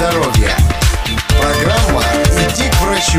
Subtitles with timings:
[0.00, 0.56] здоровья.
[1.38, 3.18] Программа «Иди к врачу».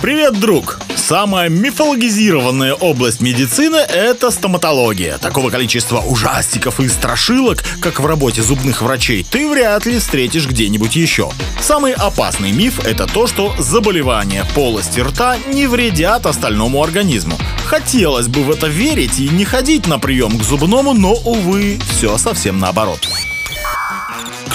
[0.00, 0.78] Привет, друг!
[0.94, 5.18] Самая мифологизированная область медицины– это стоматология.
[5.18, 10.94] Такого количества ужастиков и страшилок, как в работе зубных врачей, ты вряд ли встретишь где-нибудь
[10.94, 11.30] еще.
[11.60, 17.36] Самый опасный миф– это то, что заболевания полости рта не вредят остальному организму.
[17.64, 22.18] Хотелось бы в это верить и не ходить на прием к зубному, но, увы, все
[22.18, 23.00] совсем наоборот.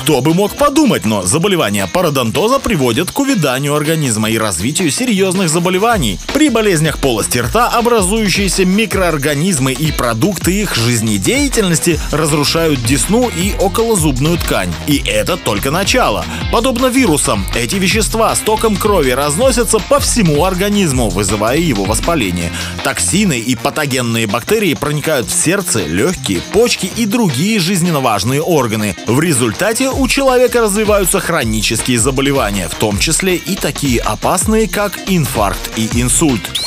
[0.01, 6.19] Кто бы мог подумать, но заболевания пародонтоза приводят к увяданию организма и развитию серьезных заболеваний.
[6.33, 14.73] При болезнях полости рта образующиеся микроорганизмы и продукты их жизнедеятельности разрушают десну и околозубную ткань.
[14.87, 16.25] И это только начало.
[16.51, 22.51] Подобно вирусам, эти вещества с током крови разносятся по всему организму, вызывая его воспаление.
[22.83, 28.95] Токсины и патогенные бактерии проникают в сердце, легкие, почки и другие жизненно важные органы.
[29.05, 35.77] В результате у человека развиваются хронические заболевания, в том числе и такие опасные, как инфаркт
[35.77, 36.60] и инсульт.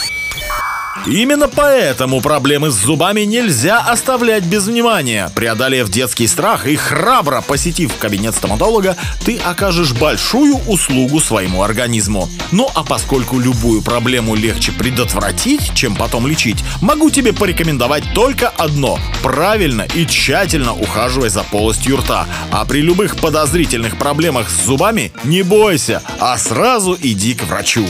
[1.06, 5.30] Именно поэтому проблемы с зубами нельзя оставлять без внимания.
[5.34, 12.30] Преодолев детский страх и храбро посетив кабинет стоматолога, ты окажешь большую услугу своему организму.
[12.52, 18.98] Ну а поскольку любую проблему легче предотвратить, чем потом лечить, могу тебе порекомендовать только одно–
[19.22, 22.26] правильно и тщательно ухаживай за полостью рта.
[22.50, 27.86] А при любых подозрительных проблемах с зубами не бойся, а сразу иди к врачу.